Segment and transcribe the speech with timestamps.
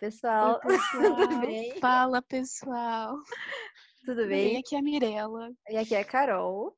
[0.00, 0.60] pessoal.
[0.64, 1.16] Oi, pessoal.
[1.16, 1.78] Tudo bem?
[1.78, 3.16] Fala, pessoal.
[4.04, 4.28] Tudo bem?
[4.28, 4.56] bem?
[4.56, 5.52] Aqui é a Mirella.
[5.68, 6.74] E aqui é a Carol.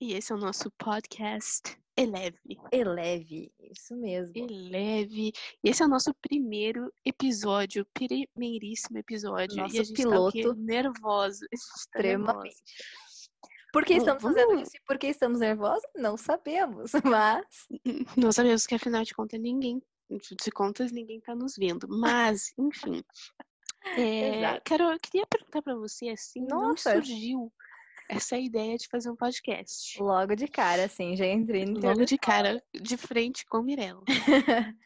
[0.00, 2.58] E esse é o nosso podcast Eleve.
[2.70, 4.32] Eleve, isso mesmo.
[4.36, 5.32] Eleve.
[5.62, 9.56] E esse é o nosso primeiro episódio, primeiríssimo episódio.
[9.56, 10.32] Nosso e a gente tá piloto.
[10.54, 11.46] tá nervoso.
[11.50, 12.56] Extremamente.
[13.72, 15.82] Por que estamos vamos- fazendo isso e por que estamos nervosos?
[15.96, 17.46] Não sabemos, mas
[18.16, 21.86] Não sabemos que afinal de contas ninguém, de contas ninguém tá nos vendo.
[21.88, 23.02] Mas, enfim.
[23.98, 27.52] É, eu queria perguntar pra você assim, não surgiu
[28.08, 30.02] essa ideia de fazer um podcast?
[30.02, 34.02] logo de cara, assim, já entrei no Logo de cara, de frente com Mirella.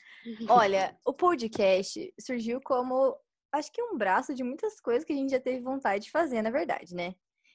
[0.49, 3.17] Olha, o podcast surgiu como,
[3.53, 6.43] acho que um braço de muitas coisas que a gente já teve vontade de fazer,
[6.43, 7.15] na verdade, né?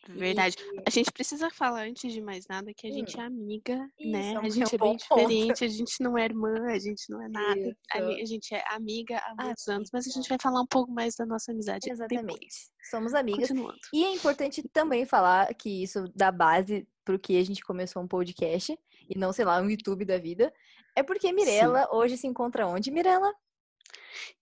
[0.09, 0.57] Verdade.
[0.85, 2.93] A gente precisa falar antes de mais nada que a Hum.
[2.93, 4.33] gente é amiga, Isso, né?
[4.33, 4.99] é um- A é gente é bem ponto.
[4.99, 7.77] diferente, a gente não é irmã, a gente não é nada.
[7.93, 8.25] A, Isso.
[8.25, 11.25] gente é amiga há muitos anos, mas a gente vai falar um pouco mais da
[11.25, 12.25] nossa amizade Exatamente.
[12.27, 12.71] depois.
[12.89, 13.49] Somos amigas.
[13.93, 18.07] E é importante também falar que isso dá base pro que a gente começou um
[18.07, 18.77] podcast
[19.09, 20.53] e não, sei lá, um YouTube da vida.
[20.95, 23.33] É porque Mirella hoje se encontra onde, Mirella?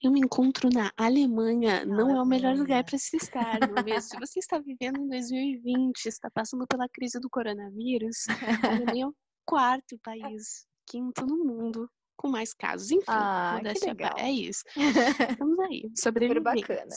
[0.01, 2.55] Eu me encontro na Alemanha, não é o melhor Alemanha.
[2.55, 4.01] lugar para se estar, não é mesmo?
[4.01, 8.17] Se você está vivendo em 2020, está passando pela crise do coronavírus,
[8.63, 12.91] a Alemanha é o quarto país, quinto no mundo com mais casos.
[12.91, 14.15] Enfim, Ah, que modéstia à legal.
[14.19, 14.63] é isso.
[14.77, 16.43] Estamos aí, Super sobrevivendo.
[16.43, 16.95] bacana.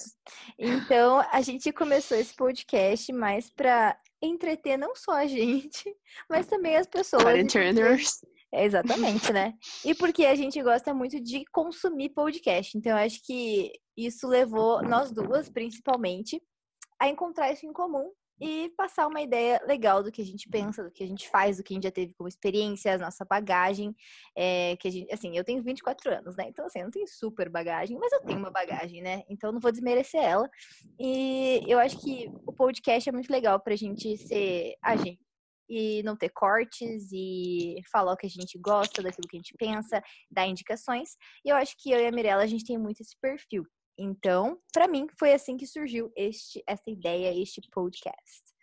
[0.58, 5.84] Então, a gente começou esse podcast mais para entreter não só a gente,
[6.28, 7.22] mas também as pessoas.
[7.22, 8.20] Quarenteners.
[8.62, 9.54] Exatamente, né?
[9.84, 12.76] E porque a gente gosta muito de consumir podcast.
[12.78, 16.40] Então, acho que isso levou nós duas, principalmente,
[17.00, 20.82] a encontrar isso em comum e passar uma ideia legal do que a gente pensa,
[20.82, 23.24] do que a gente faz, do que a gente já teve como experiência, a nossa
[23.24, 23.94] bagagem.
[24.36, 26.46] É, que a gente, assim, eu tenho 24 anos, né?
[26.48, 29.22] Então, assim, eu não tenho super bagagem, mas eu tenho uma bagagem, né?
[29.28, 30.48] Então, não vou desmerecer ela.
[30.98, 35.23] E eu acho que o podcast é muito legal pra gente ser a gente
[35.68, 39.54] e não ter cortes e falar o que a gente gosta, daquilo que a gente
[39.58, 41.10] pensa, dar indicações.
[41.44, 43.64] E eu acho que eu e a Mirella, a gente tem muito esse perfil.
[43.98, 48.54] Então, pra mim, foi assim que surgiu este, essa ideia, este podcast.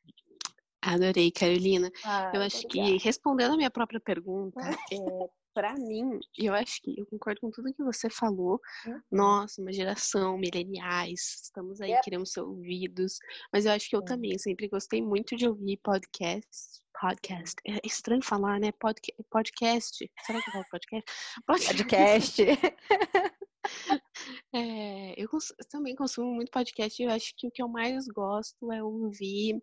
[0.83, 1.91] Adorei, Carolina.
[2.03, 4.59] Ah, Eu acho que, respondendo a minha própria pergunta,
[4.91, 8.59] é, para mim, eu acho que eu concordo com tudo que você falou.
[8.85, 9.01] Uhum.
[9.11, 12.03] Nossa, uma geração, mileniais, estamos aí, Yep.
[12.03, 13.17] queremos ser ouvidos.
[13.51, 14.05] Mas eu acho que eu Sim.
[14.05, 16.81] também sempre gostei muito de ouvir podcast.
[16.99, 17.55] Podcast.
[17.67, 18.71] É estranho falar, né?
[18.73, 20.09] Podca podcast.
[20.25, 21.11] Será que eu falo podcast?
[21.45, 22.41] Podcast.
[24.53, 27.67] É, eu, cons- eu também consumo muito podcast e eu acho que o que eu
[27.67, 29.61] mais gosto é ouvir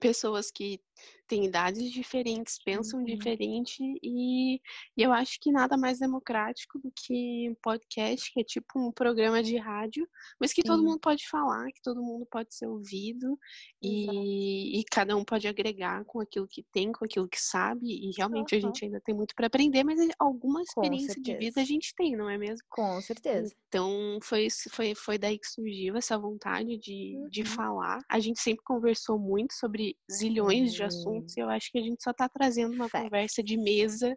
[0.00, 0.80] pessoas que
[1.26, 3.04] têm idades diferentes, pensam Uhum.
[3.04, 8.44] diferente e, e eu acho que nada mais democrático do que um podcast, que é
[8.44, 10.08] tipo um programa de rádio,
[10.40, 10.84] mas que todo Sim.
[10.84, 13.38] mundo pode falar, que todo mundo pode ser ouvido
[13.82, 18.12] e, e cada um pode agregar com aquilo que tem, com aquilo que sabe e
[18.16, 18.60] realmente a Aham.
[18.60, 22.16] gente ainda tem muito para aprender, mas alguma Com experiência de vida a gente tem,
[22.16, 22.66] não é mesmo?
[22.68, 23.54] Com certeza.
[23.68, 27.44] Então, foi, isso- foi, foi daí que surgiu essa vontade de, de Uhum.
[27.44, 28.00] falar.
[28.08, 31.13] A gente sempre conversou muito sobre zilhões de Sim.
[31.16, 34.16] Assuntos e eu acho que a gente só tá trazendo uma conversa de mesa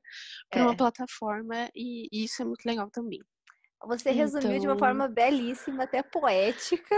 [0.50, 0.64] para É.
[0.64, 3.20] uma plataforma e, isso é muito legal também.
[3.86, 6.96] Você resumiu de uma Então- forma belíssima, até poética.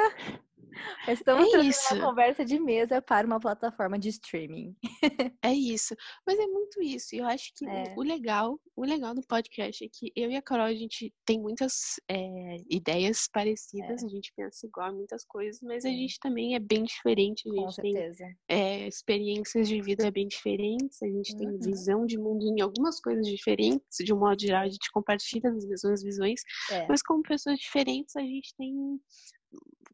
[1.08, 1.96] Estamos É isso.
[1.96, 4.76] uma conversa de mesa para uma plataforma de streaming.
[5.44, 5.96] É isso.
[6.28, 7.16] Mas é muito isso.
[7.16, 7.94] E eu acho que o- É.
[7.98, 11.40] o, legal, o legal do podcast é que eu e a Carol, a gente tem
[11.40, 15.94] muitas é, ideias parecidas, a gente pensa igual em muitas coisas, mas a É.
[15.94, 17.48] Gente também é bem diferente.
[17.50, 18.24] A Com gente tem certeza.
[18.48, 21.60] é, experiências de vida bem diferentes, a gente tem Uhum.
[21.60, 25.66] visão de mundo em algumas coisas diferentes, de um modo geral, a gente compartilha as
[25.66, 26.42] mesmas visões,
[26.72, 26.86] É.
[26.88, 28.74] mas como pessoas diferentes, a gente tem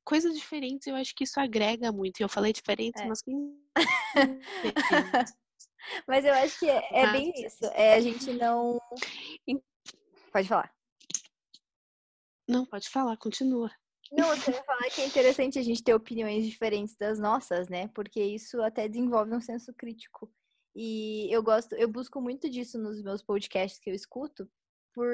[0.06, 2.22] coisas diferentes, eu acho que isso agrega muito.
[2.22, 3.08] Eu falei diferentes, É.
[3.08, 3.22] mas.
[6.08, 7.64] Mas eu acho que é, é Ah, bem isso.
[7.74, 8.80] É a gente não.
[10.32, 10.74] Pode falar.
[12.48, 13.70] Não, pode falar, continua.
[14.12, 17.70] Não, eu só ia falar que é interessante a gente ter opiniões diferentes das nossas,
[17.70, 17.88] né?
[17.90, 20.32] Porque isso até desenvolve um senso crítico.
[20.76, 24.50] E eu gosto, eu busco muito disso nos meus podcasts que eu escuto,
[24.96, 25.12] por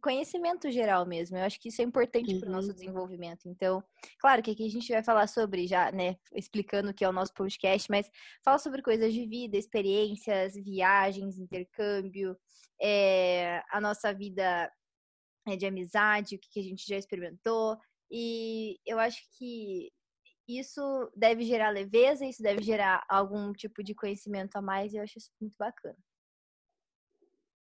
[0.00, 1.36] conhecimento geral mesmo.
[1.36, 2.74] Eu acho que isso é importante para o nosso Uhum.
[2.74, 3.48] desenvolvimento.
[3.48, 3.82] Então,
[4.20, 7.12] claro que aqui a gente vai falar sobre, já, né, explicando o que é o
[7.12, 8.08] nosso podcast, mas
[8.44, 12.38] fala sobre coisas de vida, experiências, viagens, intercâmbio,
[12.80, 14.70] é, a nossa vida
[15.48, 17.76] é, de amizade, o que que a gente já experimentou.
[18.10, 19.90] E eu acho que
[20.48, 20.80] isso
[21.16, 25.18] deve gerar leveza, isso deve gerar algum tipo de conhecimento a mais, e eu acho
[25.18, 25.96] isso muito bacana.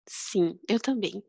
[0.06, 1.22] Sim, eu também.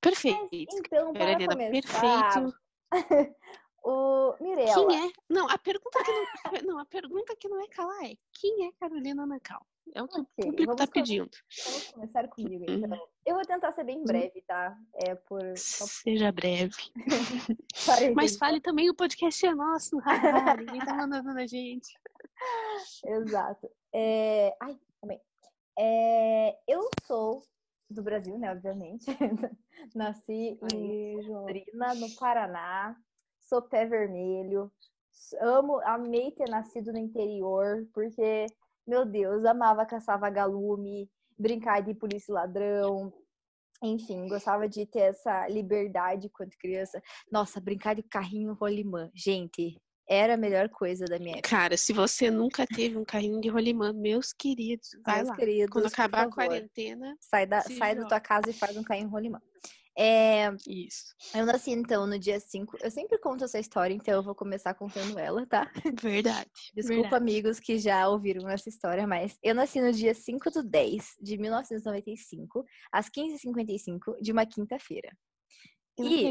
[0.00, 0.48] Perfeito.
[0.52, 2.54] Então, para Carolina, perfeito.
[3.82, 4.74] o Mirella.
[4.74, 5.12] Quem é?
[5.28, 6.22] Não, a pergunta que não,
[6.74, 9.66] não, a pergunta que não é calar é quem é Carolina Nacal?
[9.94, 11.30] É o que okay, o público tá pedindo.
[11.64, 12.76] Vamos começar comigo, uhum.
[12.76, 13.08] então.
[13.24, 14.76] Eu vou tentar ser bem breve, tá?
[14.94, 15.40] É por.
[15.56, 16.76] Seja breve.
[18.14, 19.96] Mas fale também, o podcast é nosso.
[20.58, 21.98] Ninguém tá mandando na gente.
[23.04, 23.70] Exato.
[23.94, 24.54] É...
[24.60, 25.20] Ai, também.
[25.78, 26.58] É...
[26.68, 27.42] Eu sou
[27.90, 28.52] do Brasil, né?
[28.52, 29.06] Obviamente.
[29.94, 32.96] Nasci em Londrina, no Paraná.
[33.40, 34.70] Sou pé vermelho.
[35.40, 38.46] Amo, amei ter nascido no interior, porque
[38.86, 43.12] meu Deus, amava caçar vagalume, brincar de polícia e ladrão.
[43.82, 47.00] Enfim, gostava de ter essa liberdade quando criança.
[47.30, 49.10] Nossa, brincar de carrinho rolimã.
[49.14, 49.76] Gente,
[50.08, 51.50] era a melhor coisa da minha época.
[51.50, 55.36] Cara, se você nunca teve um carrinho de rolimã, meus queridos, vai meus lá.
[55.36, 59.08] Queridos, Quando acabar a quarentena, sai da, sai da tua casa e faz um carrinho
[59.08, 59.40] rolimã.
[60.00, 61.12] É, Isso.
[61.34, 62.78] Eu nasci, então, no dia 5.
[62.80, 65.68] Eu sempre conto essa história, então eu vou começar contando ela, tá?
[66.00, 66.48] Verdade.
[66.72, 67.16] Desculpa, verdade.
[67.16, 71.36] amigos que já ouviram essa história, mas eu nasci no dia 5 do 10 de
[71.36, 75.10] 1995, às 15h55 de uma quinta-feira.
[75.98, 76.30] E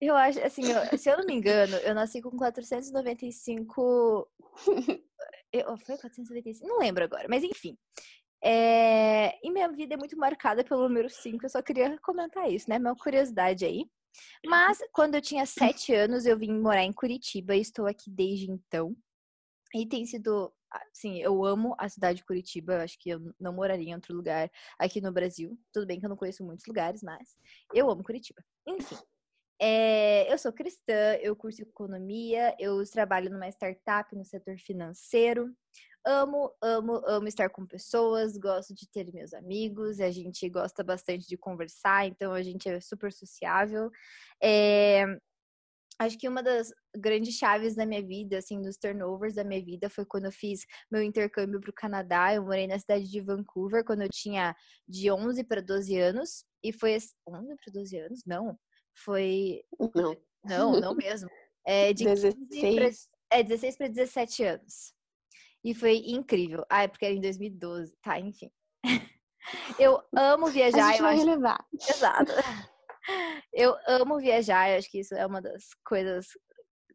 [0.00, 4.28] eu acho, assim, eu, se eu não me engano, eu nasci com 495.
[5.52, 6.68] eu, foi 495?
[6.68, 7.76] Não lembro agora, mas enfim.
[8.44, 9.38] É...
[9.44, 12.78] E minha vida é muito marcada pelo número 5, eu só queria comentar isso, né?
[12.78, 13.84] Uma curiosidade aí.
[14.46, 18.50] Mas quando eu tinha sete anos, eu vim morar em Curitiba e estou aqui desde
[18.50, 18.94] então.
[19.74, 20.52] E tem sido,
[20.92, 24.14] assim, eu amo a cidade de Curitiba, eu acho que eu não moraria em outro
[24.14, 25.58] lugar aqui no Brasil.
[25.72, 27.36] Tudo bem que eu não conheço muitos lugares, mas
[27.74, 28.42] eu amo Curitiba.
[28.66, 28.96] Enfim.
[29.60, 35.50] É, eu sou cristã, eu curso economia, eu trabalho numa startup no setor financeiro.
[36.06, 41.26] Amo, amo, amo estar com pessoas, gosto de ter meus amigos, a gente gosta bastante
[41.26, 43.90] de conversar, então a gente é super sociável.
[44.42, 45.04] É,
[45.98, 49.88] acho que uma das grandes chaves da minha vida, assim, dos turnovers da minha vida,
[49.90, 52.34] foi quando eu fiz meu intercâmbio para o Canadá.
[52.34, 54.54] Eu morei na cidade de Vancouver quando eu tinha
[54.88, 56.44] de 11 para 12 anos.
[56.62, 56.96] E foi
[57.28, 58.22] 11 para 12 anos?
[58.26, 58.58] Não.
[59.04, 59.62] Foi.
[59.94, 60.16] Não.
[60.44, 61.28] Não, não mesmo.
[61.66, 63.08] É de 16.
[63.28, 63.38] Pra...
[63.38, 64.94] É, 16 para 17 anos.
[65.64, 66.64] E foi incrível.
[66.70, 67.96] Ah, é porque era em 2012.
[68.00, 68.50] Tá, enfim.
[69.78, 70.86] Eu amo viajar.
[70.86, 71.24] A gente vai acho...
[71.24, 71.66] relevar.
[71.88, 72.32] Exato.
[73.52, 76.26] Eu amo viajar, eu acho que isso é uma das coisas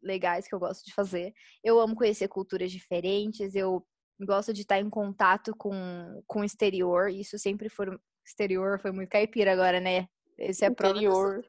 [0.02, 1.32] legais que eu gosto de fazer.
[1.64, 3.82] Eu amo conhecer culturas diferentes, eu
[4.20, 7.10] gosto de estar em contato com, com o exterior.
[7.10, 7.86] Isso sempre foi.
[8.24, 10.06] Exterior foi muito caipira agora, né?
[10.38, 11.42] Esse é interior.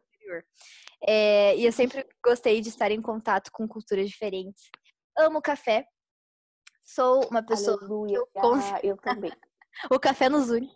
[1.06, 4.70] É, e eu sempre gostei de estar em contato com culturas diferentes.
[5.18, 5.86] Amo café.
[6.84, 7.78] Sou uma pessoa.
[7.78, 8.18] Aleluia.
[8.18, 8.66] Eu, cons...
[8.72, 9.32] ah, eu também.
[9.92, 10.74] o café nos une.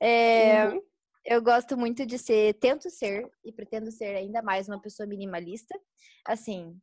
[0.00, 0.82] É, uhum.
[1.24, 5.74] Eu gosto muito de ser, tento ser e pretendo ser ainda mais uma pessoa minimalista.
[6.26, 6.78] Assim,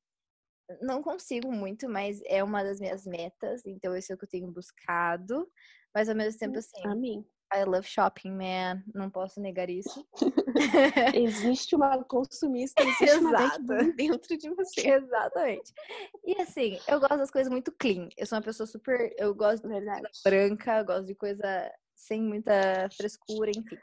[0.81, 4.29] não consigo muito, mas é uma das minhas metas, então isso é o que eu
[4.29, 5.47] tenho buscado.
[5.93, 7.25] Mas ao mesmo tempo, assim, Amém.
[7.53, 8.83] I love shopping, man.
[8.93, 10.07] Não posso negar isso.
[11.13, 13.61] existe uma consumista, existe Exato.
[13.61, 14.87] uma dentro de você.
[14.89, 15.73] Exatamente.
[16.25, 18.09] E assim, eu gosto das coisas muito clean.
[18.17, 19.13] Eu sou uma pessoa super.
[19.17, 20.01] Eu gosto Verdade.
[20.01, 23.77] de coisa branca, gosto de coisa sem muita frescura, enfim.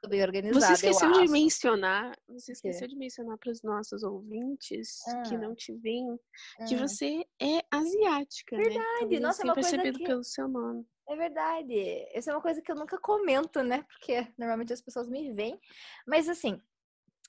[0.00, 0.76] Tô bem organizada.
[0.76, 5.22] Você esqueceu de mencionar, você esqueceu de mencionar para os nossos ouvintes ah.
[5.22, 6.18] que não te veem
[6.60, 6.64] ah.
[6.64, 8.78] que você é asiática, Verdade.
[8.78, 8.84] né?
[9.00, 10.04] Verdade, nossa, é uma coisa percebido que...
[10.04, 10.86] pelo seu nome.
[11.08, 12.06] É verdade.
[12.12, 13.84] Essa é uma coisa que eu nunca comento, né?
[13.84, 15.58] Porque normalmente as pessoas me veem.
[16.06, 16.60] Mas assim,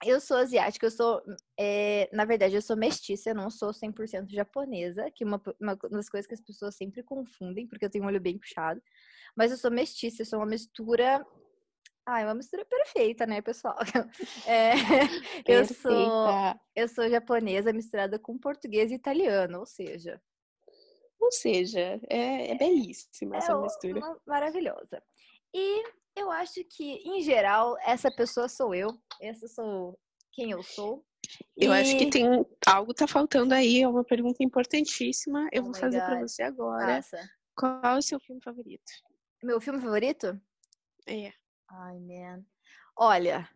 [0.04, 1.22] eu sou asiática, eu sou,
[1.58, 6.10] é, na verdade, eu sou mestiça, eu não sou 100% japonesa, que uma, uma das
[6.10, 8.82] coisas que as pessoas sempre confundem, porque eu tenho um olho bem puxado.
[9.36, 11.26] Mas eu sou mestiça, eu sou uma mistura
[12.08, 13.76] ah, é uma mistura perfeita, né, pessoal?
[14.48, 14.72] É,
[15.46, 20.22] eu sou eu sou japonesa misturada com português e italiano, ou seja.
[21.20, 24.00] Ou seja, é, é belíssima é essa mistura.
[24.26, 25.04] Maravilhosa.
[25.54, 25.84] E
[26.16, 28.98] eu acho que, em geral, essa pessoa sou eu.
[29.20, 30.00] Essa sou
[30.32, 31.04] quem eu sou.
[31.58, 31.82] Eu e...
[31.82, 35.50] acho que tem algo tá faltando aí, é uma pergunta importantíssima.
[35.52, 36.96] Eu oh vou fazer para você agora.
[36.96, 37.20] Nossa.
[37.54, 38.92] Qual é o seu filme favorito?
[39.44, 40.40] Meu filme favorito?
[41.06, 41.34] É.
[41.70, 42.44] Ai, man.
[42.96, 43.48] Olha,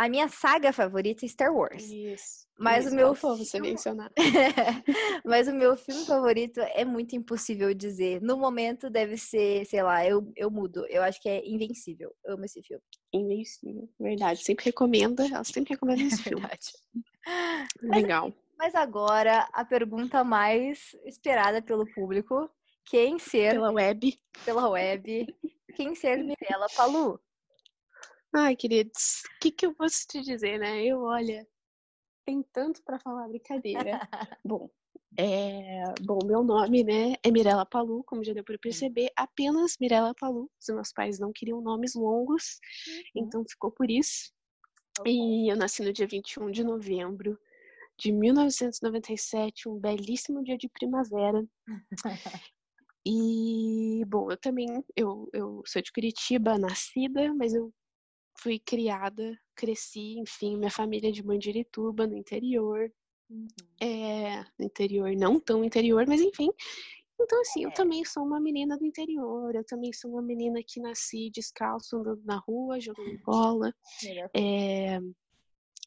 [0.00, 1.84] a minha saga favorita é Star Wars.
[1.84, 2.48] Isso.
[2.58, 3.44] Mas isso, o meu filme...
[3.44, 4.10] você mencionar.
[5.26, 8.20] Mas o meu filme favorito é muito impossível dizer.
[8.22, 10.86] No momento deve ser, sei lá, eu, eu mudo.
[10.88, 12.14] Eu acho que é Invencível.
[12.24, 12.82] Eu amo esse filme.
[13.12, 14.42] Invencível, verdade.
[14.42, 16.40] Sempre recomenda, ela sempre recomenda esse filme.
[16.40, 16.72] Verdade.
[17.82, 18.32] Legal.
[18.58, 22.50] Mas, mas agora a pergunta mais esperada pelo público:
[22.86, 24.18] quem ser pela web?
[24.46, 25.26] Pela web
[25.72, 27.20] quem ser Mirella Palu.
[28.32, 30.84] Ai, queridos, o que, que eu posso te dizer, né?
[30.84, 31.46] Eu, olha,
[32.24, 34.00] tem tanto para falar, brincadeira.
[34.44, 34.70] bom,
[35.18, 40.14] é, bom, meu nome, né, é Mirella Palu, como já deu para perceber, apenas Mirella
[40.14, 40.50] Palu.
[40.60, 43.24] Os meus pais não queriam nomes longos, uhum.
[43.24, 44.32] então ficou por isso.
[45.04, 47.38] E eu nasci no dia 21 de novembro
[47.98, 51.44] de 1997, um belíssimo dia de primavera.
[53.04, 57.72] e, bom, eu também, eu, eu sou de Curitiba, nascida, mas eu
[58.38, 62.90] fui criada, cresci, enfim, minha família é de Mandirituba, no interior.
[63.28, 63.46] Uhum.
[63.80, 66.50] É, no interior, não tão interior, mas enfim.
[67.18, 67.66] Então, assim, é.
[67.66, 71.96] eu também sou uma menina do interior, eu também sou uma menina que nasci descalço,
[71.96, 73.74] andando na rua, jogando bola.
[74.34, 74.98] É,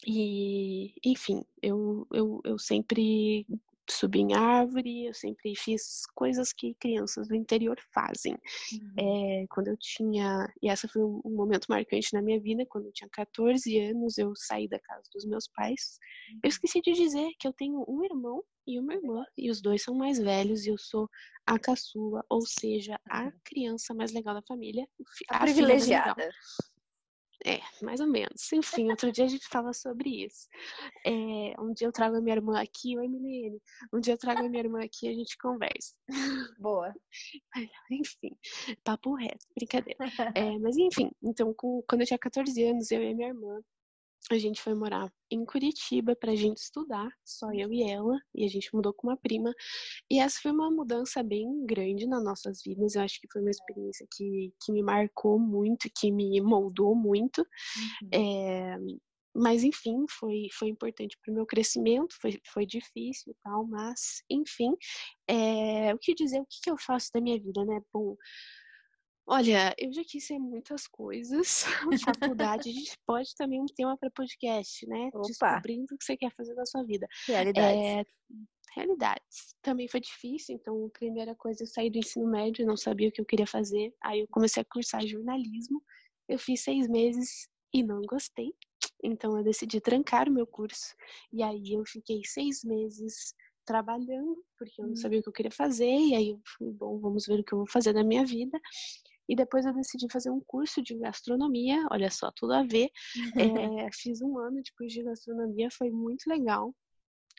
[0.06, 3.46] e, enfim, eu, eu, eu sempre
[3.90, 8.38] subi em árvore, eu sempre fiz coisas que crianças do interior fazem.
[8.72, 9.44] Uhum.
[9.44, 12.86] É, quando eu tinha, e essa foi um, um, momento marcante na minha vida, quando
[12.86, 16.00] eu tinha 14 anos, eu saí da casa dos meus pais.
[16.32, 16.40] Uhum.
[16.44, 19.84] Eu esqueci de dizer que eu tenho um irmão e uma irmã, e os dois
[19.84, 21.10] são mais velhos, e eu sou
[21.46, 24.88] a caçula, ou seja, a criança mais legal da família.
[25.30, 26.30] A, a privilegiada.
[27.46, 28.52] É, mais ou menos.
[28.54, 30.48] Enfim, outro dia a gente fala sobre isso.
[31.06, 33.62] É, um dia eu trago a minha irmã aqui, oi Milene.
[33.94, 35.94] Um dia eu trago a minha irmã aqui e a gente conversa.
[36.60, 36.94] Boa.
[37.92, 38.36] Enfim,
[38.84, 40.00] papo reto, brincadeira.
[40.36, 43.62] É, mas enfim, então com, quando eu tinha 14 anos, eu e a minha irmã,
[44.32, 48.48] a gente foi morar em Curitiba pra gente estudar, só eu e ela, e a
[48.48, 49.54] gente mudou com uma prima.
[50.10, 52.96] E essa foi uma mudança bem grande nas nossas vidas.
[52.96, 57.40] Eu acho que foi uma experiência que, que me marcou muito, que me moldou muito.
[57.40, 58.10] Uhum.
[58.14, 58.78] É,
[59.36, 64.22] mas enfim, foi, foi importante para o meu crescimento, foi, foi difícil e tal, mas
[64.30, 64.76] enfim,
[65.28, 67.82] é, o que dizer, o que, que eu faço da minha vida, né?
[67.92, 68.16] Bom,
[69.26, 71.64] Olha, eu já quis ser muitas coisas.
[72.38, 75.10] Faculdade, a gente pode também um tema para podcast, né?
[75.14, 75.22] Opa.
[75.22, 77.08] Descobrindo o que você quer fazer da sua vida.
[77.28, 77.82] Realidades.
[77.82, 78.06] É,
[78.76, 79.56] realidades.
[79.62, 83.12] Também foi difícil, então, a primeira coisa, eu saí do ensino médio, não sabia o
[83.12, 83.94] que eu queria fazer.
[84.04, 85.82] Aí eu comecei a cursar jornalismo.
[86.28, 88.54] Eu fiz seis meses e não gostei.
[89.02, 90.96] Então, eu decidi trancar o meu curso.
[91.32, 93.34] E aí eu fiquei seis meses
[93.66, 94.98] trabalhando, porque eu não hum.
[94.98, 95.90] sabia o que eu queria fazer.
[95.90, 98.60] E aí eu fui, bom, vamos ver o que eu vou fazer da minha vida.
[99.28, 102.90] E depois eu decidi fazer um curso de gastronomia, olha só, tudo a ver.
[103.88, 106.74] É, fiz um ano de curso de gastronomia, foi muito legal,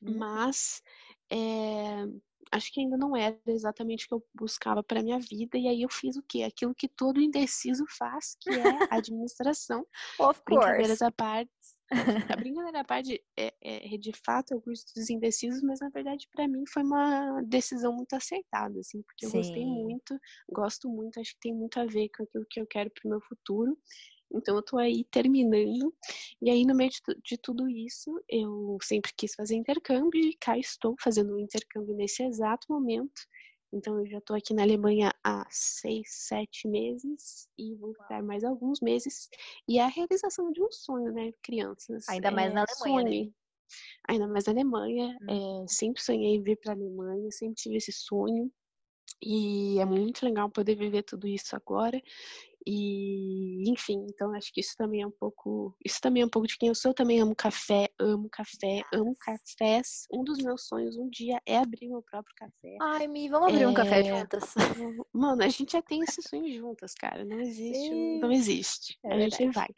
[0.02, 0.18] uhum.
[0.18, 0.82] mas
[1.30, 2.06] é,
[2.50, 5.58] acho que ainda não era exatamente o que eu buscava para minha vida.
[5.58, 6.42] E aí eu fiz o quê?
[6.42, 8.54] Aquilo que todo indeciso faz, que é
[8.90, 9.86] administração.
[10.18, 11.02] of course.
[11.02, 11.50] à parte.
[12.28, 15.88] A brincadeira à parte é, é, de fato é o curso dos indecisos, mas na
[15.88, 19.38] verdade para mim foi uma decisão muito acertada, assim, porque eu Sim.
[19.38, 20.18] gostei muito,
[20.50, 23.20] gosto muito, acho que tem muito a ver com aquilo que eu quero pro meu
[23.20, 23.78] futuro.
[24.32, 25.94] Então eu tô aí terminando.
[26.42, 30.58] E aí, no meio de, de, tudo isso, eu sempre quis fazer intercâmbio e cá
[30.58, 33.22] estou fazendo um intercâmbio nesse exato momento.
[33.74, 38.44] Então eu já estou aqui na Alemanha há seis, sete meses e vou ficar mais
[38.44, 39.28] alguns meses.
[39.66, 42.08] E é a realização de um sonho, né, crianças?
[42.08, 43.24] Ainda mais é, na Alemanha, sonho.
[43.26, 43.32] né?
[44.08, 45.18] Ainda mais na Alemanha.
[45.22, 45.64] Hum.
[45.64, 48.50] É, sempre sonhei em vir para a Alemanha, sempre tive esse sonho.
[49.20, 52.00] E é muito legal poder viver tudo isso agora.
[52.66, 55.76] E, enfim, então acho que isso também é um pouco.
[55.84, 56.90] Isso também é um pouco de quem eu sou.
[56.90, 60.06] Eu também amo café, amo café, amo cafés.
[60.10, 62.76] Um dos meus sonhos um dia é abrir meu próprio café.
[62.80, 63.68] Ai, Mi, vamos abrir é...
[63.68, 64.54] um café juntas.
[65.12, 67.24] Mano, a gente já tem esse sonho juntas, cara.
[67.24, 68.20] Não existe, Sim.
[68.20, 68.98] não existe.
[69.04, 69.68] É a gente vai.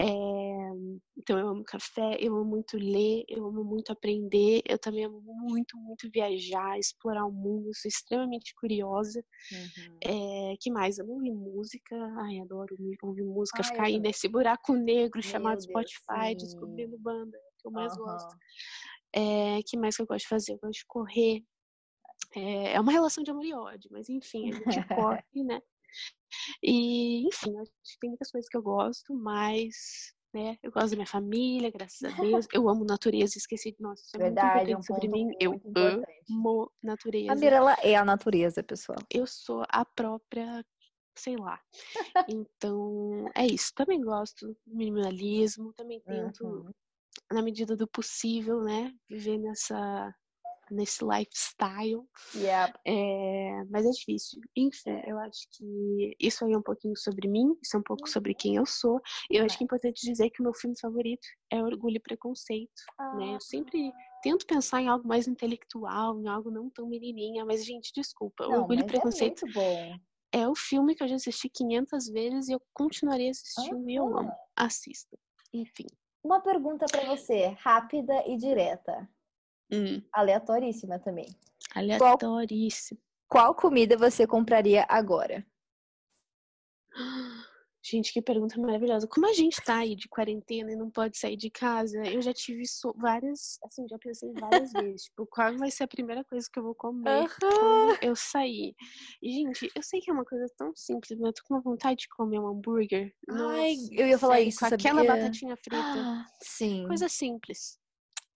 [0.00, 0.94] É...
[1.18, 5.20] Então eu amo café, eu amo muito ler, eu amo muito aprender, eu também amo
[5.22, 9.22] muito, muito viajar, explorar o mundo, sou extremamente curiosa.
[9.52, 9.98] Uhum.
[10.02, 10.54] É...
[10.58, 10.98] que mais?
[10.98, 15.64] Amo música Ai, adoro ouvir música, Ai, ficar aí nesse buraco negro Meu chamado Deus,
[15.64, 16.36] Spotify, sim.
[16.36, 18.04] descobrindo banda, que eu mais uhum.
[18.04, 18.36] gosto.
[19.14, 20.52] É, que mais que eu gosto de fazer?
[20.52, 21.44] Eu gosto de correr.
[22.34, 24.86] É, é uma relação de amor e ódio, mas enfim, a gente
[25.22, 25.60] corre, né?
[26.62, 27.52] E, enfim,
[28.00, 30.58] tem muitas coisas que eu gosto, mas né?
[30.62, 32.46] Eu gosto da minha família, graças a Deus.
[32.52, 35.30] Eu amo natureza, esqueci de nossa, isso é Verdade, importante um sobre mim.
[35.40, 35.60] Eu
[36.28, 37.32] amo natureza.
[37.32, 38.98] A Mirella é a natureza, pessoal.
[39.08, 40.64] Eu sou a própria
[41.16, 41.60] sei lá.
[42.28, 43.72] Então, é isso.
[43.74, 46.70] Também gosto do minimalismo, também tento, uhum.
[47.30, 50.14] na medida do possível, né, viver nessa
[50.70, 52.02] nesse lifestyle.
[52.34, 52.78] Yep.
[52.86, 54.40] É, mas é difícil.
[54.56, 58.08] Enfim, eu acho que isso aí é um pouquinho sobre mim, isso é um pouco
[58.08, 59.00] sobre quem eu sou.
[59.30, 62.00] E eu acho que é importante dizer que o meu filme favorito é Orgulho e
[62.00, 62.82] Preconceito.
[62.98, 63.16] Ah.
[63.16, 63.34] Né?
[63.34, 63.92] Eu sempre
[64.22, 68.46] tento pensar em algo mais intelectual, em algo não tão menininha, mas, gente, desculpa.
[68.46, 69.98] Não, Orgulho e é Preconceito é
[70.34, 73.94] é o filme que eu já assisti 500 vezes e eu continuarei assistindo ah, e
[73.94, 74.32] eu amo.
[74.56, 75.16] Assista.
[75.52, 75.86] Enfim.
[76.24, 79.08] Uma pergunta para você, rápida e direta.
[79.72, 80.02] Hum.
[80.12, 81.26] Aleatoríssima também.
[81.72, 83.00] Aleatoríssima.
[83.28, 85.46] Qual, qual comida você compraria agora?
[87.86, 89.06] Gente, que pergunta maravilhosa.
[89.06, 92.32] Como a gente tá aí de quarentena e não pode sair de casa, eu já
[92.32, 96.48] tive so várias, assim, já pensei várias vezes, tipo, qual vai ser a primeira coisa
[96.50, 97.28] que eu vou comer uhum.
[97.38, 98.74] quando eu sair?
[99.22, 102.00] E, gente, eu sei que é uma coisa tão simples, mas eu tô com vontade
[102.00, 103.14] de comer um hambúrguer.
[103.28, 104.90] Ai, Nossa, eu ia falar isso, Com sabia?
[104.90, 105.76] aquela batatinha frita.
[105.76, 106.86] Ah, sim.
[106.86, 107.78] Coisa simples.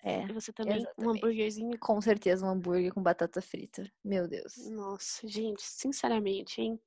[0.03, 0.25] É.
[0.27, 1.09] E você também, exatamente.
[1.09, 1.79] um hambúrguerzinho?
[1.81, 3.91] Com certeza, um hambúrguer com batata frita.
[4.05, 4.69] Meu Deus.
[4.71, 6.79] Nossa, gente, sinceramente, hein?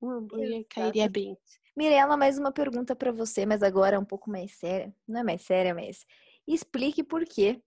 [0.00, 0.68] Um hambúrguer exatamente.
[0.68, 1.36] cairia bem.
[1.78, 4.92] Mirela, mais uma pergunta para você, mas agora um pouco mais séria.
[5.06, 6.04] Não é mais séria, mas
[6.44, 7.62] explique por que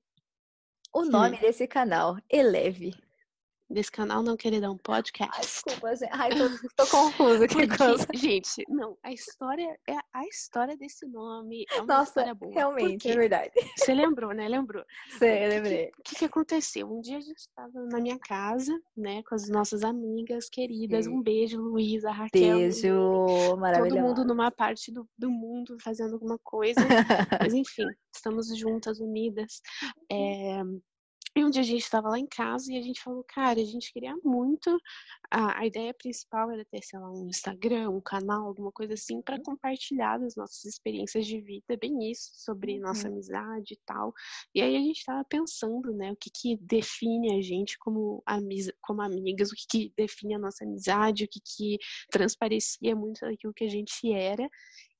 [0.93, 1.41] o nome Sim.
[1.41, 2.93] desse canal, Eleve
[3.71, 5.31] desse canal Não Querer Dar um Podcast.
[5.33, 6.09] Ai, desculpa, gente.
[6.11, 7.47] Ai, tô, tô confusa.
[7.47, 11.65] Que Porque, gente, não, a história é a história desse nome.
[11.71, 12.53] É uma Nossa, história boa.
[12.53, 13.51] realmente, é verdade.
[13.77, 14.47] Você lembrou, né?
[14.47, 14.83] Lembrou.
[15.17, 15.89] Sim, lembrei.
[15.97, 16.91] O que, que, que, aconteceu?
[16.91, 21.05] Um dia a gente estava na minha casa, né, com as nossas amigas queridas.
[21.05, 21.11] Sim.
[21.11, 22.57] Um beijo, Luísa, Raquel.
[22.57, 23.95] Beijo, maravilhoso.
[23.95, 26.79] Todo mundo numa parte do, do mundo fazendo alguma coisa.
[27.41, 29.61] Mas enfim, estamos juntas, unidas.
[30.11, 30.61] É,
[31.33, 33.63] e um dia a gente estava lá em casa e a gente falou, cara, a
[33.63, 34.77] gente queria muito.
[35.29, 39.21] A, a ideia principal era ter, sei lá, um Instagram, um canal, alguma coisa assim,
[39.21, 39.43] para uhum.
[39.43, 42.81] compartilhar as nossas experiências de vida, bem isso, sobre uhum.
[42.81, 44.13] nossa amizade e tal.
[44.53, 48.69] E aí a gente estava pensando, né, o que, que define a gente como, amiz
[48.81, 51.77] como amigas, o que, que define a nossa amizade, o que, que
[52.11, 54.49] transparecia muito daquilo que a gente era.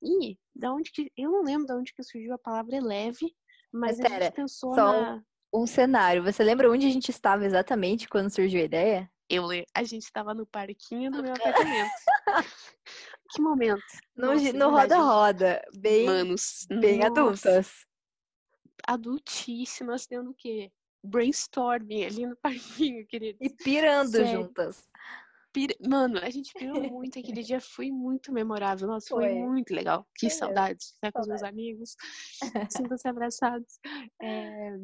[0.02, 1.12] E da onde que.
[1.16, 3.34] Eu não lembro de onde que surgiu a palavra leve,
[3.70, 6.22] mas, mas a gente pensou só na um cenário.
[6.22, 9.10] Você lembra onde a gente estava exatamente quando surgiu a ideia?
[9.28, 11.90] Eu a gente estava no parquinho do meu apartamento.
[13.30, 13.82] que momento.
[14.16, 17.10] No, no roda-roda, bem, Manos, bem nossa.
[17.10, 17.86] adultas.
[18.86, 20.70] Adultíssimas, tendo o quê?
[21.04, 23.38] Brainstorming ali no parquinho, querido.
[23.40, 24.42] E pirando Sério.
[24.42, 24.86] juntas.
[25.86, 28.88] Mano, a gente pirou muito aquele dia, foi muito memorável.
[28.88, 30.06] Nossa, foi, foi muito legal.
[30.16, 31.94] Que foi saudades, estar com os meus amigos,
[32.70, 33.78] sintam-se abraçados.
[34.20, 34.76] É,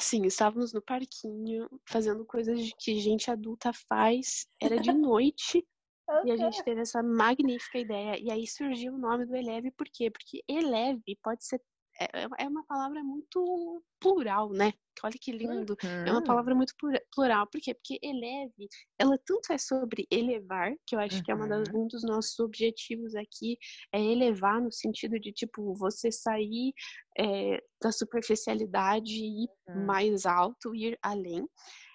[0.00, 4.48] Sim, estávamos no parquinho, fazendo coisas que gente adulta faz.
[4.60, 5.66] Era de noite.
[6.24, 8.18] E a gente teve essa magnífica ideia.
[8.18, 10.10] E aí surgiu o nome do Eleve, por quê?
[10.10, 11.62] Porque Eleve pode ser
[12.00, 14.72] é, é uma palavra muito plural, né?
[15.02, 15.76] Olha que lindo.
[15.82, 16.06] Uhum.
[16.06, 16.74] É uma palavra muito
[17.14, 17.46] plural.
[17.46, 17.74] Por quê?
[17.74, 21.22] Porque eleve, ela tanto é sobre elevar, que eu acho uhum.
[21.22, 23.58] que é das, um dos nossos objetivos aqui,
[23.92, 26.72] é elevar no sentido de, tipo, você sair
[27.18, 29.84] é, da superficialidade e ir uhum.
[29.84, 31.46] mais alto, ir além.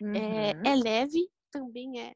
[0.02, 0.66] É, uhum.
[0.66, 2.14] eleve também é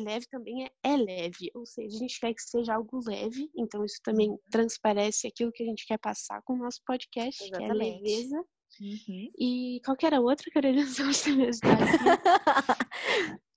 [0.00, 3.84] leve também é, é leve, ou seja, a gente quer que seja algo leve, então
[3.84, 4.38] isso também uhum.
[4.50, 7.58] transparece aquilo que a gente quer passar com o nosso podcast, Exatamente.
[7.58, 8.44] que é a leveza.
[8.80, 9.30] Uhum.
[9.38, 11.76] E qualquer outra que você me ajudar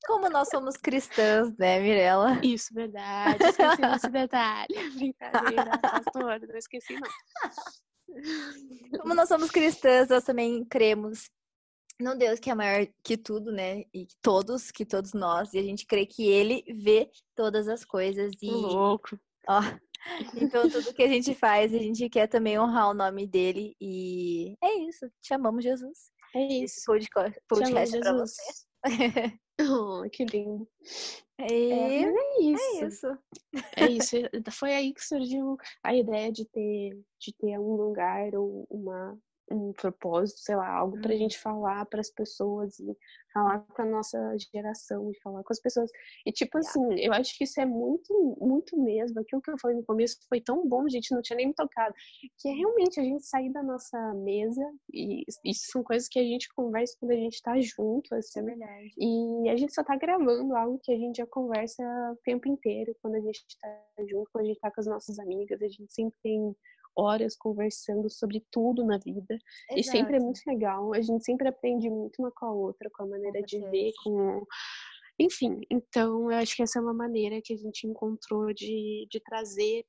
[0.05, 2.39] Como nós somos cristãs, né, Mirella?
[2.43, 3.43] Isso, verdade.
[3.43, 4.67] Esqueci esse detalhe.
[4.95, 7.09] Brincadeira, pastor, não esqueci não.
[8.99, 11.29] Como nós somos cristãs, nós também cremos
[11.99, 13.83] num Deus que é maior que tudo, né?
[13.93, 15.53] E que todos, que todos nós.
[15.53, 18.33] E a gente crê que Ele vê todas as coisas.
[18.41, 19.19] E, louco.
[19.47, 19.61] Ó,
[20.35, 23.75] então, tudo que a gente faz, a gente quer também honrar o nome dele.
[23.79, 25.09] E é isso.
[25.21, 26.11] Chamamos Jesus.
[26.35, 26.79] É isso.
[26.79, 28.41] Esse podcast, podcast pra você.
[29.61, 30.67] oh, que lindo.
[31.37, 32.61] É, é, é, isso.
[32.61, 33.17] É isso.
[33.77, 34.15] É isso.
[34.51, 39.17] Foi aí que surgiu a ideia de ter, de ter um lugar ou uma,
[39.51, 41.19] um propósito, sei lá, algo para a uhum.
[41.19, 42.97] gente falar para as pessoas e
[43.33, 44.17] falar com a nossa
[44.53, 45.91] geração e falar com as pessoas.
[46.25, 49.19] E tipo assim, eu acho que isso é muito, muito mesmo.
[49.19, 51.53] Aquilo que eu falei no começo foi tão bom, a gente não tinha nem me
[51.53, 51.93] tocado,
[52.39, 56.23] que é realmente a gente sair da nossa mesa e isso são coisas que a
[56.23, 58.39] gente conversa quando a gente tá junto, assim.
[58.39, 58.93] É verdade.
[58.97, 62.95] E a gente só tá gravando algo que a gente já conversa o tempo inteiro
[63.01, 65.93] quando a gente tá junto, quando a gente tá com as nossas amigas, a gente
[65.93, 66.55] sempre tem
[66.95, 69.37] horas conversando sobre tudo na vida.
[69.69, 69.79] Exato.
[69.79, 70.93] E sempre é muito legal.
[70.93, 73.91] A gente sempre aprende muito uma com a outra, com a maneira com de ver,
[74.03, 74.45] com.
[75.19, 79.19] Enfim, então eu acho que essa é uma maneira que a gente encontrou de, de
[79.21, 79.85] trazer,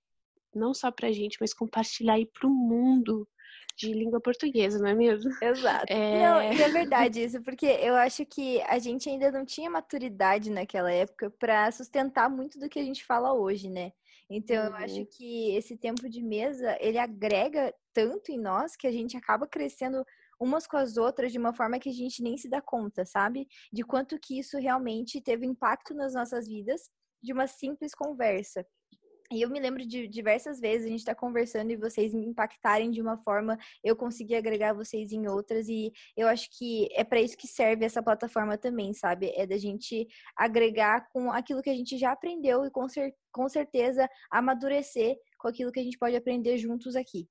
[0.54, 3.28] não só pra gente, mas compartilhar aí pro mundo
[3.76, 5.30] de língua portuguesa, não é mesmo?
[5.42, 5.92] Exato.
[5.92, 6.22] É...
[6.22, 10.50] Não, e é verdade isso, porque eu acho que a gente ainda não tinha maturidade
[10.50, 13.92] naquela época para sustentar muito do que a gente fala hoje, né?
[14.28, 14.70] Então, uhum.
[14.70, 15.06] eu acho uhum.
[15.06, 20.04] que esse tempo de mesa, ele agrega tanto em nós que a gente acaba crescendo
[20.38, 23.46] umas com as outras de uma forma que a gente nem se dá conta, sabe?
[23.72, 26.90] De quanto que isso realmente teve impacto nas nossas vidas
[27.22, 28.66] de uma simples conversa.
[29.30, 32.26] E eu me lembro de diversas vezes a gente estar tá conversando e vocês me
[32.26, 35.68] impactarem de uma forma, eu conseguir agregar vocês em outras.
[35.68, 39.32] E eu acho que é para isso que serve essa plataforma também, sabe?
[39.36, 43.48] É da gente agregar com aquilo que a gente já aprendeu e com, cer com
[43.48, 47.28] certeza amadurecer com aquilo que a gente pode aprender juntos aqui.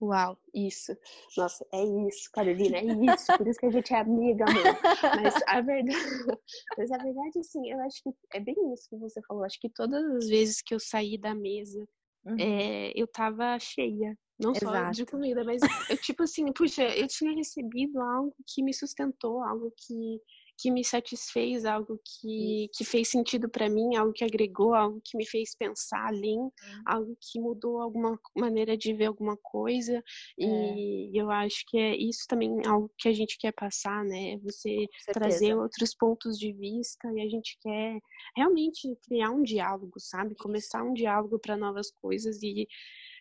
[0.00, 0.94] Uau, isso.
[1.36, 3.34] Nossa, é isso, Carolina, é isso.
[3.36, 4.78] Por isso que a gente é amiga, amor.
[5.14, 5.98] Mas a verdade,
[6.76, 9.44] mas a verdade, assim, eu acho que é bem isso que você falou.
[9.44, 11.82] Acho que todas as vezes que eu saí da mesa,
[12.26, 12.36] uhum.
[12.38, 14.16] é, eu tava cheia.
[14.38, 14.66] Não Exato.
[14.66, 19.42] só de comida, mas eu, tipo assim, puxa, eu tinha recebido algo que me sustentou,
[19.42, 20.20] algo que
[20.58, 25.16] que me satisfez, algo que, que fez sentido para mim, algo que agregou, algo que
[25.16, 26.52] me fez pensar além, uhum.
[26.86, 30.02] algo que mudou alguma maneira de ver alguma coisa.
[30.40, 30.44] É.
[30.44, 34.38] E eu acho que é isso também algo que a gente quer passar, né?
[34.38, 37.98] Você trazer outros pontos de vista e a gente quer
[38.34, 40.34] realmente criar um diálogo, sabe?
[40.36, 42.66] Começar um diálogo para novas coisas e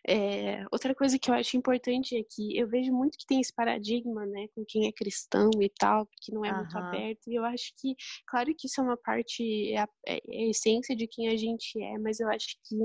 [0.08, 3.54] é, outra coisa que eu acho importante é que eu vejo muito que tem esse
[3.54, 6.58] paradigma, né, com quem é cristão e tal, que não é uhum.
[6.58, 7.96] muito aberto, e eu acho que,
[8.28, 11.82] claro que isso é uma parte, é a, é a essência de quem a gente
[11.82, 12.78] é, mas eu acho que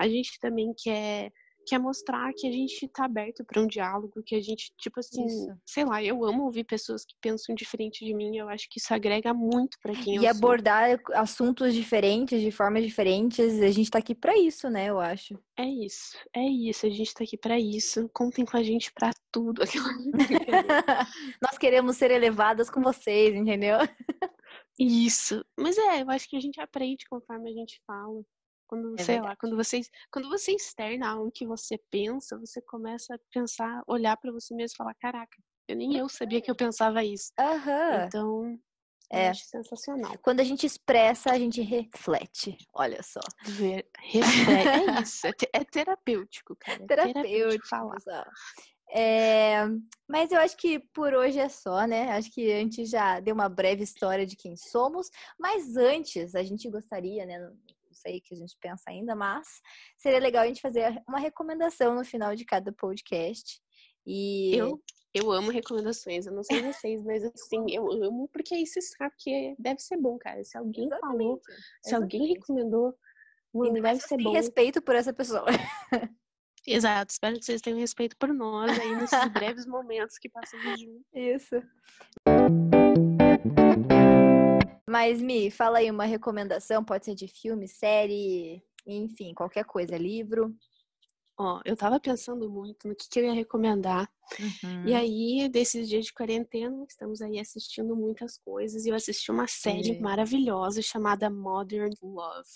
[0.00, 1.30] a gente também quer
[1.66, 5.00] que é mostrar que a gente tá aberto para um diálogo, que a gente, tipo
[5.00, 5.56] assim, isso.
[5.66, 8.92] sei lá, eu amo ouvir pessoas que pensam diferente de mim, eu acho que isso
[8.92, 13.90] agrega muito para quem e eu E abordar assuntos diferentes, de formas diferentes, a gente
[13.90, 15.38] tá aqui para isso, né, eu acho.
[15.56, 18.08] É isso, é isso, a gente tá aqui para isso.
[18.12, 19.62] Contem com a gente para tudo.
[21.42, 23.78] Nós queremos ser elevadas com vocês, entendeu?
[24.78, 25.44] Isso.
[25.58, 28.22] Mas é, eu acho que a gente aprende conforme a gente fala.
[28.72, 29.28] Quando, é sei verdade.
[29.28, 29.80] lá, quando você,
[30.10, 34.72] quando você externa algo que você pensa, você começa a pensar, olhar para você mesmo
[34.74, 35.36] e falar, caraca,
[35.68, 37.32] eu nem eu sabia que eu pensava isso.
[37.38, 38.04] Uhum.
[38.06, 38.58] Então,
[39.10, 39.28] é.
[39.28, 40.16] acho sensacional.
[40.22, 42.56] Quando a gente expressa, a gente reflete.
[42.72, 43.20] Olha só.
[43.44, 44.66] Ver, reflete.
[44.66, 45.26] é isso.
[45.26, 46.82] É, é terapêutico, cara.
[46.82, 48.26] É terapêutico, terapêutico falar.
[48.94, 49.64] É,
[50.08, 52.12] mas eu acho que por hoje é só, né?
[52.12, 55.10] Acho que a gente já deu uma breve história de quem somos.
[55.38, 57.38] Mas antes, a gente gostaria, né?
[58.08, 59.46] Aí que a gente pensa ainda, mas
[59.96, 63.60] seria legal a gente fazer uma recomendação no final de cada podcast.
[64.06, 64.80] E eu,
[65.14, 69.14] eu amo recomendações, eu não sei vocês, mas assim, eu amo porque aí você sabe
[69.18, 70.42] que deve ser bom, cara.
[70.44, 71.18] Se alguém Exatamente.
[71.18, 72.14] falou, se Exatamente.
[72.16, 72.94] alguém recomendou,
[73.52, 74.32] mano, deve ser bom.
[74.32, 75.46] respeito por essa pessoa.
[76.66, 81.06] Exato, espero que vocês tenham respeito por nós aí nesses breves momentos que passamos juntos.
[81.12, 81.60] Isso.
[84.92, 90.54] Mas, Mi, fala aí uma recomendação, pode ser de filme, série, enfim, qualquer coisa, livro.
[91.34, 94.06] Ó, eu tava pensando muito no que, que eu ia recomendar.
[94.38, 94.86] Uhum.
[94.86, 98.84] E aí, desses dias de quarentena, estamos aí assistindo muitas coisas.
[98.84, 102.50] E eu assisti uma série maravilhosa chamada Modern Love.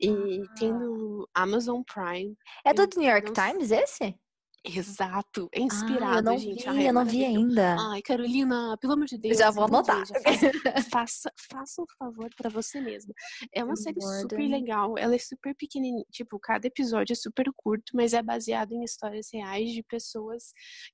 [0.00, 0.54] E ah.
[0.58, 2.36] tem no Amazon Prime.
[2.64, 4.18] É do New York Times esse?
[4.64, 6.62] Exato, é inspirado, ah, eu não gente.
[6.62, 7.76] Vi, Ai, eu não vi ainda.
[7.78, 9.38] Ai, Carolina, pelo amor de Deus.
[9.38, 10.04] Já vou anotar.
[10.06, 10.52] Veja,
[10.90, 13.14] faça, faça um favor para você mesma.
[13.54, 17.92] É uma série super legal, ela é super pequenininha, tipo, cada episódio é super curto,
[17.94, 20.52] mas é baseado em histórias reais de pessoas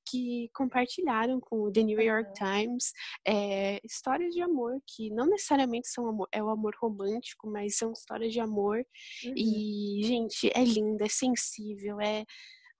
[0.09, 2.93] que compartilharam com o The New York Times
[3.27, 7.93] é, histórias de amor que não necessariamente são amor, é o amor romântico, mas são
[7.93, 8.79] histórias de amor.
[9.25, 9.35] Uhum.
[9.37, 12.25] E, gente, é linda, é sensível, é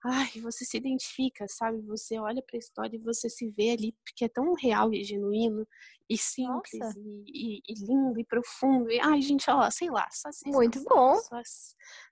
[0.07, 1.81] ai, você se identifica, sabe?
[1.81, 5.03] Você olha para a história e você se vê ali, porque é tão real e
[5.03, 5.67] genuíno
[6.09, 8.89] e simples e, e, e, lindo e profundo.
[8.89, 10.51] E, ai, gente, ó, sei lá, só assistam.
[10.51, 11.15] Muito bom.
[11.17, 11.41] Só,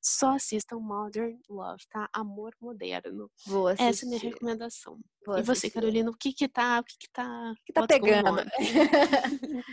[0.02, 2.10] só assistam Modern Love, tá?
[2.12, 3.32] Amor moderno.
[3.46, 3.90] Vou assistir.
[3.90, 5.00] Essa é a minha recomendação.
[5.26, 7.52] Vou e você, Carolina, o que que tá, o que que tá...
[7.52, 8.42] O que tá pegando?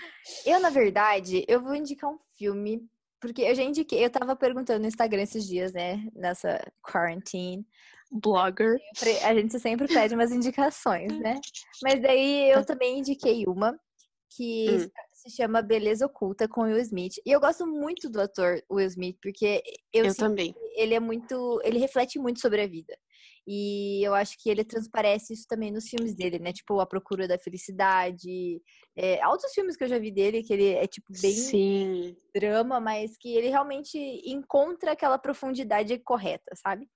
[0.47, 2.89] eu, na verdade, eu vou indicar um filme
[3.21, 6.09] porque eu já indiquei, eu tava perguntando no Instagram esses dias, né?
[6.13, 7.65] Nessa quarantine
[8.13, 8.79] blogger.
[9.25, 11.41] A gente sempre pede umas indicações, né?
[11.83, 13.79] Mas daí eu também indiquei uma
[14.37, 14.91] que hum.
[15.13, 17.15] se chama Beleza Oculta com Will Smith.
[17.25, 20.55] E eu gosto muito do ator Will Smith, porque eu, eu também.
[20.77, 21.61] ele é muito.
[21.65, 22.97] ele reflete muito sobre a vida.
[23.47, 26.53] E eu acho que ele transparece isso também nos filmes dele, né?
[26.53, 28.63] Tipo, A Procura da Felicidade.
[28.97, 32.17] É, altos filmes que eu já vi dele, que ele é, tipo, bem Sim.
[32.33, 36.89] drama, mas que ele realmente encontra aquela profundidade correta, sabe?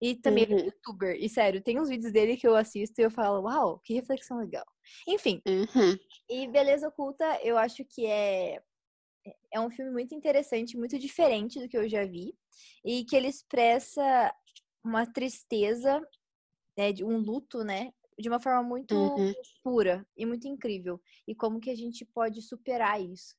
[0.00, 0.50] E também uhum.
[0.50, 0.70] ele é uhum.
[0.70, 1.16] youtuber.
[1.18, 4.38] E sério, tem uns vídeos dele que eu assisto e eu falo, uau, que reflexão
[4.38, 4.66] legal.
[5.06, 5.40] Enfim.
[5.46, 5.98] Uhum.
[6.28, 8.62] E Beleza Oculta, eu acho que é.
[9.52, 12.32] É um filme muito interessante, muito diferente do que eu já vi.
[12.84, 14.32] E que ele expressa
[14.84, 16.00] uma tristeza,
[16.78, 17.92] né, de um luto, né?
[18.18, 19.32] De uma forma muito uhum.
[19.64, 21.00] pura e muito incrível.
[21.26, 23.34] E como que a gente pode superar isso.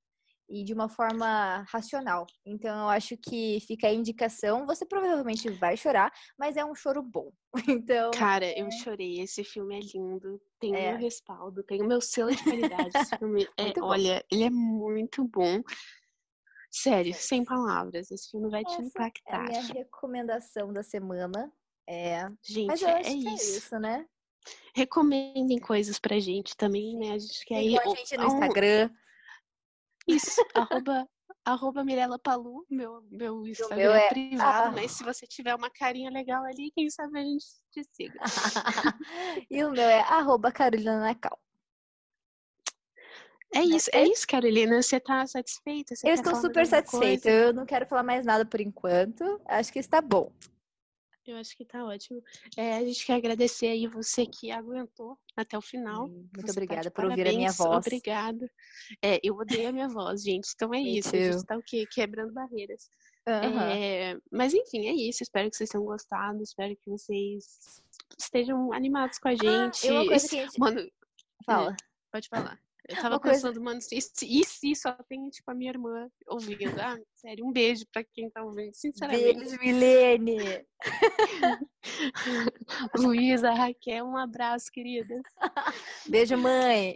[0.49, 2.25] E de uma forma racional.
[2.45, 4.65] Então eu acho que fica a indicação.
[4.65, 7.31] Você provavelmente vai chorar, mas é um choro bom.
[7.67, 8.11] Então.
[8.11, 9.19] Cara, eu chorei.
[9.19, 10.39] Esse filme é lindo.
[10.59, 10.91] Tem o é.
[10.91, 12.89] meu respaldo, tem o meu selo de qualidade.
[12.95, 15.61] Esse filme é, olha, ele é muito bom.
[16.69, 18.11] Sério, sem palavras.
[18.11, 19.45] Esse filme vai Essa te impactar.
[19.51, 21.51] É a minha recomendação da semana.
[21.87, 22.29] É.
[22.43, 23.29] Gente, Mas eu acho é, que isso.
[23.29, 24.05] é isso, né?
[24.75, 27.13] Recomendem coisas pra gente também, né?
[27.13, 27.79] A gente quer ir.
[27.79, 28.89] a gente no Instagram.
[30.07, 31.07] Isso, arroba,
[31.45, 34.07] arroba Mirella Palu, meu, meu Instagram meu é...
[34.09, 34.71] privado, ah.
[34.71, 38.19] mas se você tiver uma carinha legal ali, quem sabe a gente te siga.
[39.49, 41.37] e o meu é arroba Carolina Nacal.
[43.53, 44.81] É isso, é isso, Carolina.
[44.81, 45.95] Você tá satisfeita?
[45.95, 47.29] Você eu estou super satisfeita.
[47.29, 49.41] Eu não quero falar mais nada por enquanto.
[49.45, 50.31] Acho que está bom.
[51.27, 52.23] Eu acho que tá ótimo.
[52.55, 56.07] É, a gente quer agradecer aí você que aguentou até o final.
[56.07, 57.85] Muito você obrigada tá por ouvir a minha voz.
[57.85, 58.49] Obrigada.
[59.03, 60.47] É, eu odeio a minha voz, gente.
[60.55, 61.13] Então é isso.
[61.13, 61.85] A gente tá o quê?
[61.91, 62.89] Quebrando barreiras.
[63.27, 63.59] Uhum.
[63.59, 65.21] É, mas enfim, é isso.
[65.21, 66.41] Espero que vocês tenham gostado.
[66.41, 67.83] Espero que vocês
[68.17, 69.89] estejam animados com a gente.
[69.89, 70.57] Ah, uma coisa que a gente...
[70.57, 70.89] Mano,
[71.45, 71.75] fala.
[72.09, 72.57] Pode falar.
[72.87, 73.59] Eu tava pensando, coisa...
[73.59, 73.79] mano,
[74.23, 76.79] e se só tem, tipo, a minha irmã ouvindo?
[76.79, 79.39] Ah, sério, um beijo pra quem tá ouvindo, sinceramente.
[79.39, 80.65] Beijo, Milene!
[82.97, 85.21] Luísa, Raquel, um abraço, querida.
[86.07, 86.95] beijo, mãe!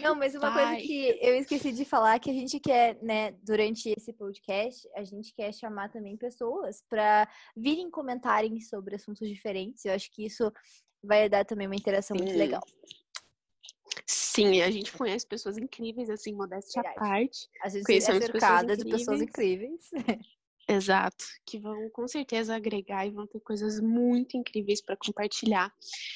[0.00, 0.64] Não, mas uma Pai.
[0.64, 5.04] coisa que eu esqueci de falar que a gente quer, né, durante esse podcast, a
[5.04, 9.84] gente quer chamar também pessoas para virem comentarem sobre assuntos diferentes.
[9.84, 10.50] Eu acho que isso
[11.02, 12.24] vai dar também uma interação Sim.
[12.24, 12.62] muito legal.
[14.34, 17.48] Sim, a gente conhece pessoas incríveis, assim, modéstia à parte.
[17.62, 19.90] A gente é cercada de pessoas incríveis.
[20.68, 25.70] Exato, que vão com certeza agregar e vão ter coisas muito incríveis para compartilhar.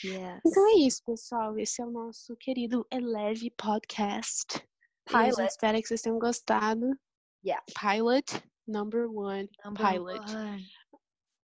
[0.05, 0.41] Yes.
[0.47, 1.59] Então é isso, pessoal.
[1.59, 4.63] Esse é o nosso querido Eleve Podcast.
[5.05, 5.43] Pilot.
[5.43, 6.97] espero que vocês tenham gostado.
[7.45, 7.63] Yeah.
[7.79, 9.49] Pilot number one.
[9.65, 10.33] Number pilot.
[10.33, 10.67] One.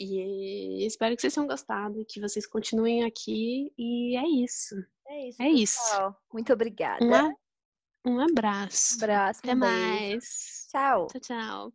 [0.00, 3.70] E espero que vocês tenham gostado, que vocês continuem aqui.
[3.76, 4.74] E é isso.
[5.06, 5.42] É isso.
[5.42, 6.14] É isso.
[6.32, 7.34] Muito obrigada.
[8.06, 8.94] Um, um abraço.
[8.96, 9.40] abraço.
[9.40, 10.66] Até um mais.
[10.70, 11.06] Tchau.
[11.08, 11.72] Tchau, tchau.